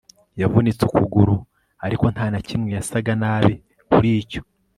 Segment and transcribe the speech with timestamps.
[0.41, 1.35] yavunitse ukuguru,
[1.85, 3.53] ariko nta na kimwe yasaga nabi
[3.91, 4.41] kuri cyo